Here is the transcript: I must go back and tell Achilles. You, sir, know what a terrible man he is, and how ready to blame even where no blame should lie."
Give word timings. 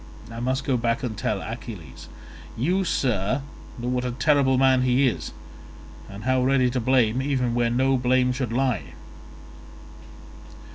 I 0.31 0.39
must 0.39 0.63
go 0.63 0.77
back 0.77 1.03
and 1.03 1.15
tell 1.15 1.43
Achilles. 1.43 2.09
You, 2.57 2.83
sir, 2.83 3.43
know 3.77 3.87
what 3.87 4.03
a 4.03 4.09
terrible 4.09 4.57
man 4.57 4.81
he 4.81 5.07
is, 5.07 5.31
and 6.09 6.23
how 6.23 6.41
ready 6.43 6.71
to 6.71 6.79
blame 6.79 7.21
even 7.21 7.53
where 7.53 7.69
no 7.69 7.97
blame 7.97 8.31
should 8.33 8.51
lie." 8.51 8.95